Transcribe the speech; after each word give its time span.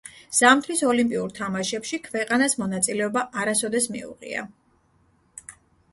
ზამთრის 0.35 0.79
ოლიმპიურ 0.91 1.35
თამაშებში 1.39 1.99
ქვეყანას 2.07 2.57
მონაწილეობა 2.63 3.23
არასოდეს 3.43 3.89
მიუღია. 3.97 4.51